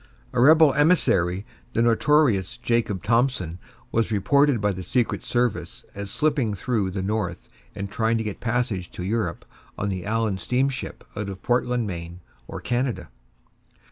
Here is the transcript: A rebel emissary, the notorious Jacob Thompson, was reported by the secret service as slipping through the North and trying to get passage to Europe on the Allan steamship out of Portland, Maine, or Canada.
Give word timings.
A 0.33 0.41
rebel 0.41 0.73
emissary, 0.73 1.45
the 1.73 1.83
notorious 1.83 2.57
Jacob 2.57 3.03
Thompson, 3.03 3.59
was 3.91 4.11
reported 4.11 4.59
by 4.59 4.71
the 4.71 4.81
secret 4.81 5.23
service 5.23 5.85
as 5.93 6.09
slipping 6.09 6.55
through 6.55 6.89
the 6.89 7.03
North 7.03 7.49
and 7.75 7.87
trying 7.87 8.17
to 8.17 8.23
get 8.23 8.39
passage 8.39 8.89
to 8.93 9.03
Europe 9.03 9.45
on 9.77 9.89
the 9.89 10.03
Allan 10.03 10.39
steamship 10.39 11.03
out 11.15 11.29
of 11.29 11.43
Portland, 11.43 11.85
Maine, 11.85 12.19
or 12.47 12.59
Canada. 12.59 13.09